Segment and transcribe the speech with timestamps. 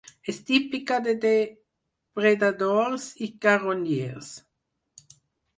[0.31, 4.33] És típica de depredadors i carronyers.